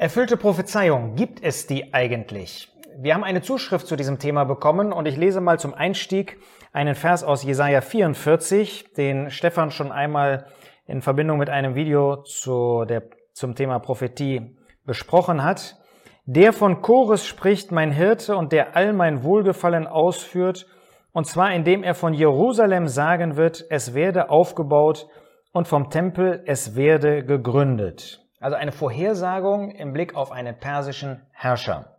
[0.00, 2.72] Erfüllte Prophezeiung, gibt es die eigentlich?
[2.96, 6.38] Wir haben eine Zuschrift zu diesem Thema bekommen und ich lese mal zum Einstieg
[6.72, 10.46] einen Vers aus Jesaja 44, den Stefan schon einmal
[10.86, 15.76] in Verbindung mit einem Video zu der, zum Thema Prophetie besprochen hat.
[16.24, 20.66] Der von Chores spricht, mein Hirte, und der all mein Wohlgefallen ausführt,
[21.12, 25.08] und zwar indem er von Jerusalem sagen wird, es werde aufgebaut,
[25.52, 28.29] und vom Tempel, es werde gegründet.
[28.40, 31.96] Also eine Vorhersagung im Blick auf einen persischen Herrscher.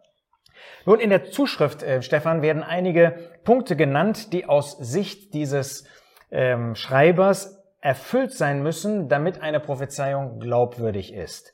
[0.85, 5.87] Nun, in der Zuschrift, äh, Stefan, werden einige Punkte genannt, die aus Sicht dieses
[6.31, 11.53] ähm, Schreibers erfüllt sein müssen, damit eine Prophezeiung glaubwürdig ist.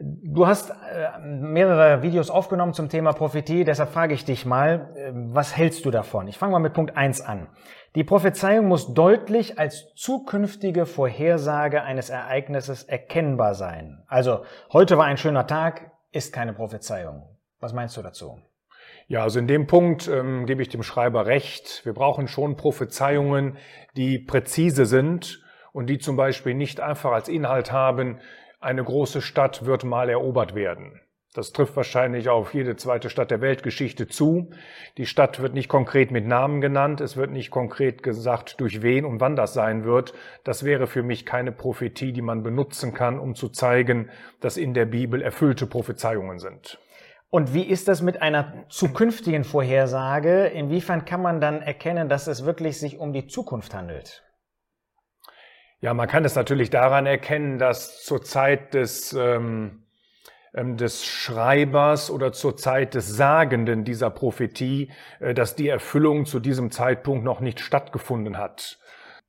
[0.00, 5.12] Du hast äh, mehrere Videos aufgenommen zum Thema Prophetie, deshalb frage ich dich mal, äh,
[5.14, 6.26] was hältst du davon?
[6.26, 7.46] Ich fange mal mit Punkt eins an.
[7.94, 14.02] Die Prophezeiung muss deutlich als zukünftige Vorhersage eines Ereignisses erkennbar sein.
[14.08, 17.22] Also, heute war ein schöner Tag, ist keine Prophezeiung.
[17.60, 18.40] Was meinst du dazu?
[19.06, 21.84] Ja, also in dem Punkt ähm, gebe ich dem Schreiber recht.
[21.84, 23.58] Wir brauchen schon Prophezeiungen,
[23.96, 25.40] die präzise sind
[25.72, 28.18] und die zum Beispiel nicht einfach als Inhalt haben,
[28.64, 31.00] eine große Stadt wird mal erobert werden.
[31.34, 34.50] Das trifft wahrscheinlich auf jede zweite Stadt der Weltgeschichte zu.
[34.98, 39.04] Die Stadt wird nicht konkret mit Namen genannt, es wird nicht konkret gesagt, durch wen
[39.04, 40.14] und wann das sein wird.
[40.44, 44.74] Das wäre für mich keine Prophetie, die man benutzen kann, um zu zeigen, dass in
[44.74, 46.78] der Bibel erfüllte Prophezeiungen sind.
[47.30, 50.46] Und wie ist das mit einer zukünftigen Vorhersage?
[50.46, 54.23] Inwiefern kann man dann erkennen, dass es wirklich sich um die Zukunft handelt?
[55.84, 59.82] Ja, man kann es natürlich daran erkennen, dass zur Zeit des, ähm,
[60.54, 64.90] ähm, des Schreibers oder zur Zeit des Sagenden dieser Prophetie,
[65.20, 68.78] äh, dass die Erfüllung zu diesem Zeitpunkt noch nicht stattgefunden hat.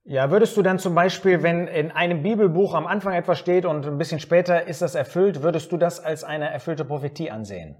[0.05, 3.85] Ja, würdest du dann zum Beispiel, wenn in einem Bibelbuch am Anfang etwas steht und
[3.85, 7.75] ein bisschen später ist das erfüllt, würdest du das als eine erfüllte Prophetie ansehen?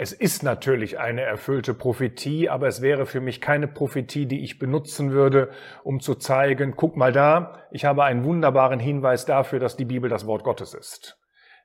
[0.00, 4.60] Es ist natürlich eine erfüllte Prophetie, aber es wäre für mich keine Prophetie, die ich
[4.60, 5.50] benutzen würde,
[5.82, 10.08] um zu zeigen, guck mal da, ich habe einen wunderbaren Hinweis dafür, dass die Bibel
[10.08, 11.18] das Wort Gottes ist.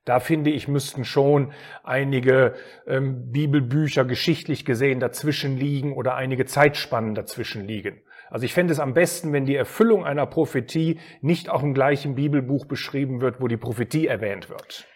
[0.04, 2.56] Da finde ich, müssten schon einige
[2.88, 8.02] ähm, Bibelbücher geschichtlich gesehen dazwischen liegen oder einige Zeitspannen dazwischen liegen.
[8.32, 12.16] Also ich fände es am besten, wenn die Erfüllung einer Prophetie nicht auch im gleichen
[12.16, 14.88] Bibelbuch beschrieben wird, wo die Prophetie erwähnt wird.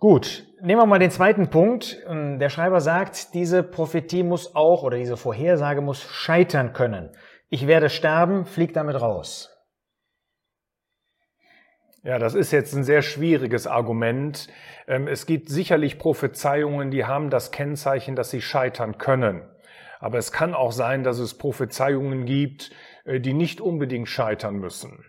[0.00, 1.98] Gut, nehmen wir mal den zweiten Punkt.
[2.08, 7.10] Ähm, der Schreiber sagt, diese Prophetie muss auch oder diese Vorhersage muss scheitern können.
[7.50, 9.54] Ich werde sterben, flieg damit raus.
[12.02, 14.48] Ja, das ist jetzt ein sehr schwieriges Argument.
[14.88, 19.42] Ähm, es gibt sicherlich Prophezeiungen, die haben das Kennzeichen, dass sie scheitern können.
[19.98, 22.70] Aber es kann auch sein, dass es Prophezeiungen gibt,
[23.04, 25.04] äh, die nicht unbedingt scheitern müssen.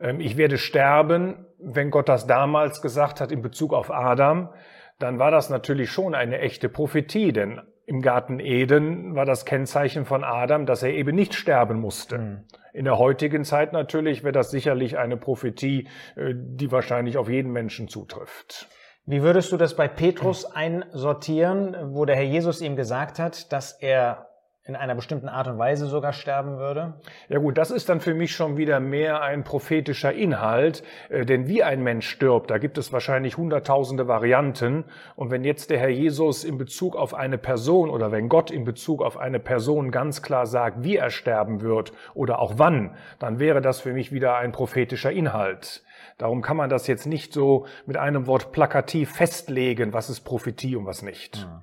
[0.00, 4.50] Ähm, ich werde sterben, wenn Gott das damals gesagt hat in Bezug auf Adam,
[4.98, 10.04] dann war das natürlich schon eine echte Prophetie, denn im Garten Eden war das Kennzeichen
[10.04, 12.18] von Adam, dass er eben nicht sterben musste.
[12.18, 12.44] Mhm.
[12.74, 17.52] In der heutigen Zeit natürlich wäre das sicherlich eine Prophetie, äh, die wahrscheinlich auf jeden
[17.52, 18.68] Menschen zutrifft.
[19.06, 23.72] Wie würdest du das bei Petrus einsortieren, wo der Herr Jesus ihm gesagt hat, dass
[23.72, 24.27] er
[24.68, 26.92] in einer bestimmten Art und Weise sogar sterben würde?
[27.30, 31.48] Ja gut, das ist dann für mich schon wieder mehr ein prophetischer Inhalt, äh, denn
[31.48, 34.84] wie ein Mensch stirbt, da gibt es wahrscheinlich hunderttausende Varianten.
[35.16, 38.64] Und wenn jetzt der Herr Jesus in Bezug auf eine Person oder wenn Gott in
[38.64, 43.38] Bezug auf eine Person ganz klar sagt, wie er sterben wird oder auch wann, dann
[43.38, 45.82] wäre das für mich wieder ein prophetischer Inhalt.
[46.18, 50.76] Darum kann man das jetzt nicht so mit einem Wort plakativ festlegen, was ist Prophetie
[50.76, 51.38] und was nicht.
[51.38, 51.57] Ja.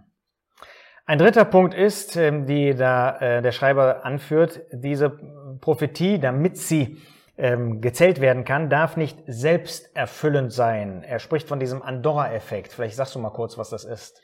[1.08, 5.12] Ein dritter Punkt ist, ähm, die da äh, der Schreiber anführt, diese
[5.62, 6.98] Prophetie, damit sie
[7.38, 11.04] ähm, gezählt werden kann, darf nicht selbsterfüllend sein.
[11.04, 12.74] Er spricht von diesem Andorra-Effekt.
[12.74, 14.24] Vielleicht sagst du mal kurz, was das ist.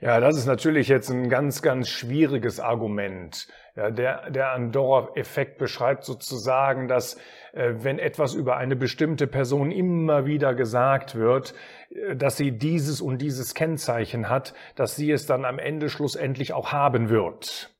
[0.00, 3.48] Ja, das ist natürlich jetzt ein ganz, ganz schwieriges Argument.
[3.74, 7.16] Ja, der, der Andorra-Effekt beschreibt sozusagen, dass
[7.52, 11.54] äh, wenn etwas über eine bestimmte Person immer wieder gesagt wird,
[11.90, 16.52] äh, dass sie dieses und dieses Kennzeichen hat, dass sie es dann am Ende schlussendlich
[16.52, 17.74] auch haben wird.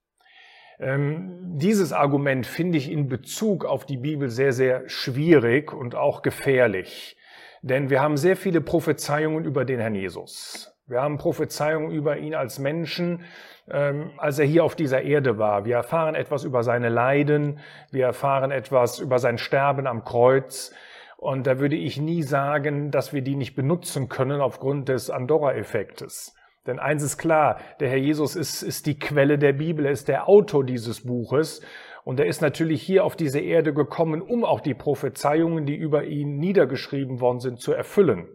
[0.81, 6.23] Ähm, dieses Argument finde ich in Bezug auf die Bibel sehr, sehr schwierig und auch
[6.23, 7.17] gefährlich.
[7.63, 10.78] Denn wir haben sehr viele Prophezeiungen über den Herrn Jesus.
[10.89, 13.25] Wir haben Prophezeiungen über ihn als Menschen,
[13.71, 15.67] ähm, als er hier auf dieser Erde war.
[15.67, 17.59] Wir erfahren etwas über seine Leiden,
[17.91, 20.73] wir erfahren etwas über sein Sterben am Kreuz.
[21.19, 26.35] Und da würde ich nie sagen, dass wir die nicht benutzen können aufgrund des Andorra-Effektes.
[26.67, 30.09] Denn eins ist klar, der Herr Jesus ist, ist die Quelle der Bibel, er ist
[30.09, 31.61] der Autor dieses Buches.
[32.09, 36.05] Und er ist natürlich hier auf diese Erde gekommen, um auch die Prophezeiungen, die über
[36.05, 38.29] ihn niedergeschrieben worden sind, zu erfüllen.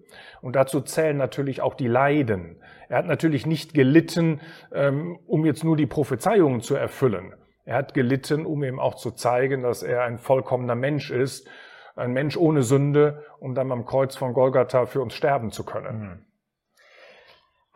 [0.44, 2.62] Und dazu zählen natürlich auch die Leiden.
[2.88, 4.42] Er hat natürlich nicht gelitten,
[4.72, 7.34] ähm, um jetzt nur die Prophezeiungen zu erfüllen.
[7.66, 11.50] Er hat gelitten, um ihm auch zu zeigen, dass er ein vollkommener Mensch ist,
[11.96, 16.00] ein Mensch ohne Sünde, um dann am Kreuz von Golgatha für uns sterben zu können.
[16.00, 16.26] Mhm.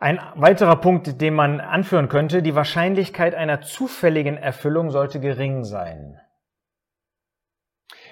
[0.00, 6.20] Ein weiterer Punkt, den man anführen könnte, die Wahrscheinlichkeit einer zufälligen Erfüllung sollte gering sein.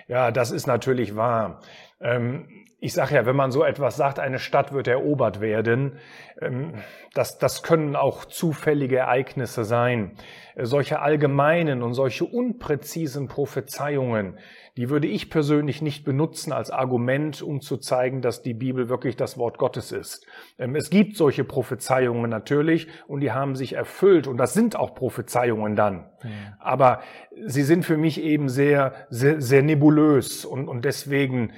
[0.09, 1.61] Ja, das ist natürlich wahr.
[2.01, 5.99] Ähm, ich sage ja, wenn man so etwas sagt, eine Stadt wird erobert werden,
[6.41, 6.75] ähm,
[7.15, 10.13] das, das können auch zufällige Ereignisse sein.
[10.55, 14.39] Äh, solche allgemeinen und solche unpräzisen Prophezeiungen,
[14.77, 19.17] die würde ich persönlich nicht benutzen als Argument, um zu zeigen, dass die Bibel wirklich
[19.17, 20.27] das Wort Gottes ist.
[20.59, 24.95] Ähm, es gibt solche Prophezeiungen natürlich und die haben sich erfüllt und das sind auch
[24.95, 26.11] Prophezeiungen dann.
[26.23, 26.31] Ja.
[26.59, 27.01] Aber
[27.47, 31.53] sie sind für mich eben sehr, sehr, sehr nebulös und, und deswegen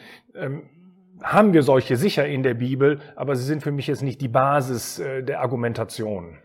[1.22, 4.28] haben wir solche sicher in der Bibel, aber sie sind für mich jetzt nicht die
[4.28, 6.38] Basis äh, der Argumentation.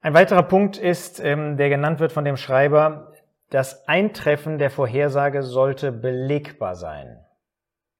[0.00, 3.12] Ein weiterer Punkt ist, ähm, der genannt wird von dem Schreiber,
[3.50, 7.18] das Eintreffen der Vorhersage sollte belegbar sein.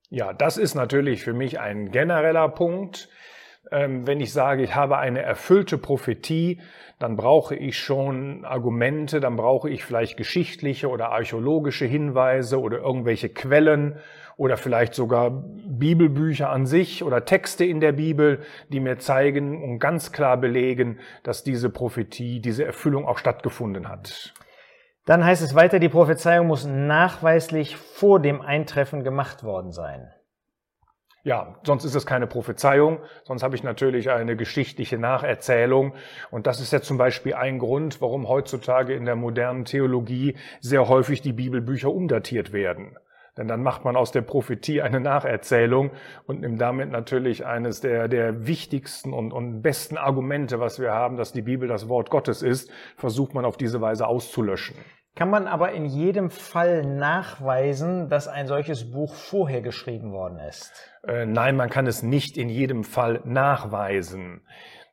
[0.09, 3.09] Ja, das ist natürlich für mich ein genereller Punkt.
[3.71, 6.61] Ähm, wenn ich sage, ich habe eine erfüllte Prophetie,
[6.99, 13.29] dann brauche ich schon Argumente, dann brauche ich vielleicht geschichtliche oder archäologische Hinweise oder irgendwelche
[13.29, 13.99] Quellen
[14.37, 18.41] oder vielleicht sogar Bibelbücher an sich oder Texte in der Bibel,
[18.71, 24.35] die mir zeigen und ganz klar belegen, dass diese Prophetie, diese Erfüllung auch stattgefunden hat.
[25.05, 30.13] Dann heißt es weiter, die Prophezeiung muss nachweislich vor dem Eintreffen gemacht worden sein.
[31.23, 35.95] Ja, sonst ist es keine Prophezeiung, sonst habe ich natürlich eine geschichtliche Nacherzählung.
[36.31, 40.89] Und das ist ja zum Beispiel ein Grund, warum heutzutage in der modernen Theologie sehr
[40.89, 42.97] häufig die Bibelbücher umdatiert werden.
[43.37, 45.91] Denn dann macht man aus der Prophetie eine Nacherzählung
[46.27, 51.17] und nimmt damit natürlich eines der, der wichtigsten und, und besten Argumente, was wir haben,
[51.17, 54.77] dass die Bibel das Wort Gottes ist, versucht man auf diese Weise auszulöschen.
[55.21, 60.73] Kann man aber in jedem Fall nachweisen, dass ein solches Buch vorher geschrieben worden ist?
[61.07, 64.41] Äh, nein, man kann es nicht in jedem Fall nachweisen.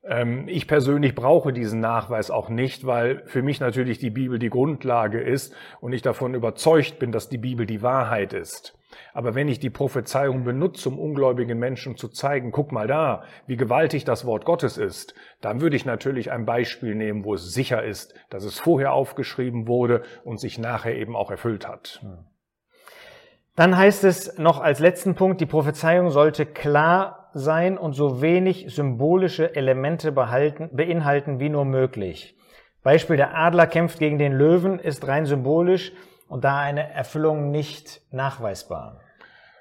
[0.03, 4.49] Ähm, ich persönlich brauche diesen Nachweis auch nicht, weil für mich natürlich die Bibel die
[4.49, 8.76] Grundlage ist und ich davon überzeugt bin, dass die Bibel die Wahrheit ist.
[9.13, 13.57] Aber wenn ich die Prophezeiung benutze, um ungläubigen Menschen zu zeigen, guck mal da, wie
[13.57, 17.83] gewaltig das Wort Gottes ist, dann würde ich natürlich ein Beispiel nehmen, wo es sicher
[17.83, 22.01] ist, dass es vorher aufgeschrieben wurde und sich nachher eben auch erfüllt hat.
[23.55, 28.73] Dann heißt es noch als letzten Punkt, die Prophezeiung sollte klar sein und so wenig
[28.73, 32.37] symbolische Elemente behalten, beinhalten wie nur möglich.
[32.83, 35.91] Beispiel der Adler kämpft gegen den Löwen ist rein symbolisch
[36.27, 38.99] und da eine Erfüllung nicht nachweisbar.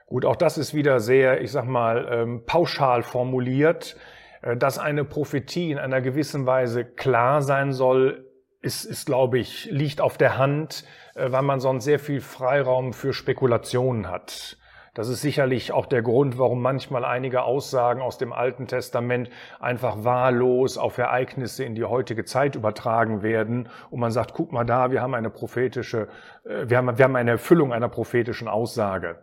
[0.07, 3.97] Gut, auch das ist wieder sehr, ich sag mal, ähm, pauschal formuliert.
[4.43, 8.25] Äh, dass eine Prophetie in einer gewissen Weise klar sein soll,
[8.61, 10.85] ist, ist glaube ich, liegt auf der Hand.
[11.17, 14.59] Äh, weil man sonst sehr viel Freiraum für Spekulationen hat.
[14.97, 19.29] Das ist sicherlich auch der Grund, warum manchmal einige Aussagen aus dem Alten Testament
[19.61, 24.65] einfach wahllos auf Ereignisse in die heutige Zeit übertragen werden und man sagt, guck mal
[24.65, 26.09] da, wir haben eine prophetische,
[26.45, 29.17] äh, wir haben, wir haben eine Erfüllung einer prophetischen Aussage.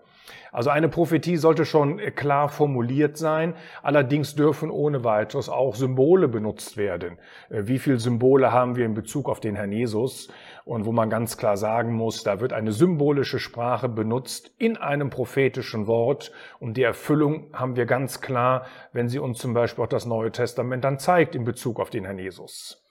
[0.52, 6.78] Also eine Prophetie sollte schon klar formuliert sein, allerdings dürfen ohne weiteres auch Symbole benutzt
[6.78, 7.18] werden.
[7.50, 10.30] Äh, wie viele Symbole haben wir in Bezug auf den Herrn Jesus?
[10.66, 15.10] Und wo man ganz klar sagen muss, da wird eine symbolische Sprache benutzt in einem
[15.10, 19.90] prophetischen Wort und die Erfüllung haben wir ganz klar, wenn sie uns zum Beispiel auch
[19.90, 22.84] das Neue Testament dann zeigt in Bezug auf den Herrn Jesus.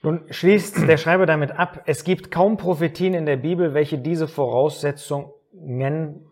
[0.00, 4.28] Nun schließt der Schreiber damit ab, es gibt kaum Prophetien in der Bibel, welche diese
[4.28, 5.32] Voraussetzung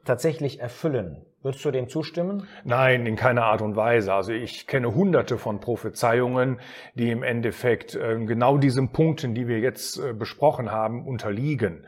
[0.04, 1.26] tatsächlich erfüllen.
[1.46, 2.48] Würdest du dem zustimmen?
[2.64, 4.12] Nein, in keiner Art und Weise.
[4.12, 6.58] Also ich kenne hunderte von Prophezeiungen,
[6.96, 11.86] die im Endeffekt äh, genau diesen Punkten, die wir jetzt äh, besprochen haben, unterliegen.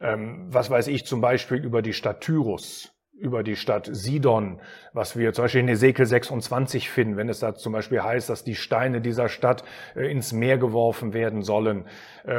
[0.00, 4.60] Ähm, was weiß ich zum Beispiel über die Stadt Tyrus, über die Stadt Sidon,
[4.92, 8.44] was wir zum Beispiel in Ezekiel 26 finden, wenn es da zum Beispiel heißt, dass
[8.44, 9.64] die Steine dieser Stadt
[9.96, 11.86] äh, ins Meer geworfen werden sollen.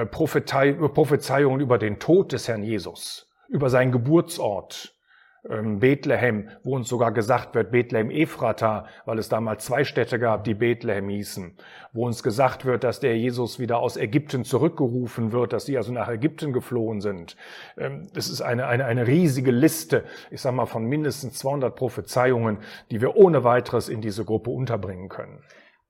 [0.10, 4.96] Prophezeiungen über den Tod des Herrn Jesus über seinen Geburtsort,
[5.50, 10.44] ähm, Bethlehem, wo uns sogar gesagt wird, Bethlehem Ephrata, weil es damals zwei Städte gab,
[10.44, 11.58] die Bethlehem hießen,
[11.94, 15.92] wo uns gesagt wird, dass der Jesus wieder aus Ägypten zurückgerufen wird, dass sie also
[15.92, 17.36] nach Ägypten geflohen sind.
[17.78, 22.60] Ähm, das ist eine, eine, eine riesige Liste, ich sag mal, von mindestens 200 Prophezeiungen,
[22.92, 25.44] die wir ohne weiteres in diese Gruppe unterbringen können.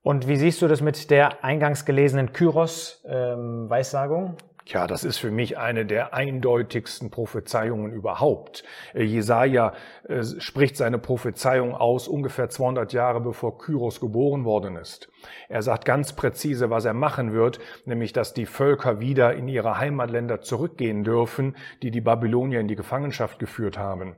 [0.04, 4.24] Und wie siehst du das mit der eingangs gelesenen Kyros-Weissagung?
[4.30, 8.64] Ähm, Tja, das ist für mich eine der eindeutigsten Prophezeiungen überhaupt.
[8.94, 9.74] Äh, Jesaja
[10.08, 15.10] äh, spricht seine Prophezeiung aus ungefähr 200 Jahre bevor Kyros geboren worden ist.
[15.50, 19.78] Er sagt ganz präzise, was er machen wird, nämlich, dass die Völker wieder in ihre
[19.78, 24.16] Heimatländer zurückgehen dürfen, die die Babylonier in die Gefangenschaft geführt haben.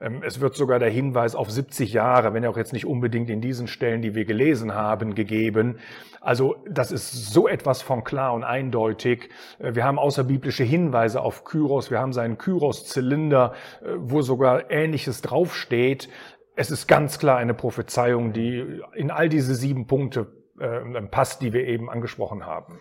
[0.00, 3.40] Ähm, es wird sogar der Hinweis auf 70 Jahre, wenn auch jetzt nicht unbedingt in
[3.40, 5.78] diesen Stellen, die wir gelesen haben, gegeben.
[6.20, 9.30] Also das ist so etwas von klar und eindeutig.
[9.58, 11.90] Äh, wir haben außerbiblische Hinweise auf Kyros.
[11.90, 16.08] Wir haben seinen Kyros-Zylinder, äh, wo sogar Ähnliches draufsteht.
[16.56, 21.52] Es ist ganz klar eine Prophezeiung, die in all diese sieben Punkte äh, passt, die
[21.52, 22.80] wir eben angesprochen haben.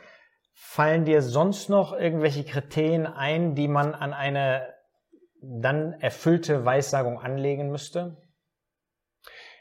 [0.54, 4.70] Fallen dir sonst noch irgendwelche Kriterien ein, die man an eine
[5.42, 8.16] dann erfüllte Weissagung anlegen müsste?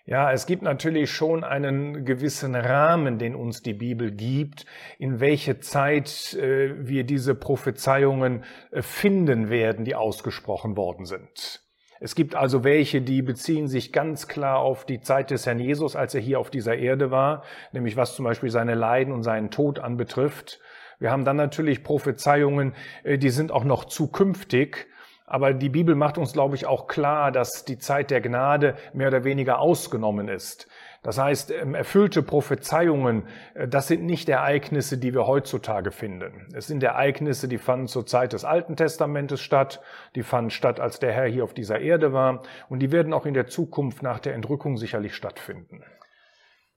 [0.04, 4.66] Ja, es gibt natürlich schon einen gewissen Rahmen, den uns die Bibel gibt,
[4.98, 8.42] in welche Zeit äh, wir diese Prophezeiungen
[8.72, 11.62] äh, finden werden, die ausgesprochen worden sind.
[12.00, 15.94] Es gibt also welche, die beziehen sich ganz klar auf die Zeit des Herrn Jesus,
[15.94, 19.52] als er hier auf dieser Erde war, nämlich was zum Beispiel seine Leiden und seinen
[19.52, 20.58] Tod anbetrifft.
[20.98, 24.88] Wir haben dann natürlich Prophezeiungen, äh, die sind auch noch zukünftig,
[25.32, 29.08] aber die Bibel macht uns, glaube ich, auch klar, dass die Zeit der Gnade mehr
[29.08, 30.68] oder weniger ausgenommen ist.
[31.02, 33.24] Das heißt, ähm, erfüllte Prophezeiungen,
[33.54, 36.48] äh, das sind nicht Ereignisse, die wir heutzutage finden.
[36.54, 39.80] Es sind Ereignisse, die fanden zur Zeit des Alten Testamentes statt,
[40.16, 43.24] die fanden statt, als der Herr hier auf dieser Erde war und die werden auch
[43.24, 45.82] in der Zukunft nach der Entrückung sicherlich stattfinden.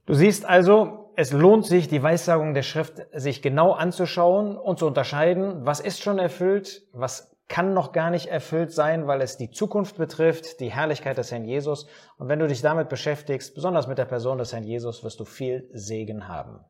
[0.06, 4.88] Du siehst also, es lohnt sich, die Weissagung der Schrift sich genau anzuschauen und zu
[4.88, 9.52] unterscheiden, was ist schon erfüllt, was kann noch gar nicht erfüllt sein, weil es die
[9.52, 11.88] Zukunft betrifft, die Herrlichkeit des Herrn Jesus.
[12.18, 15.26] Und wenn du dich damit beschäftigst, besonders mit der Person des Herrn Jesus, wirst du
[15.26, 16.66] viel Segen haben.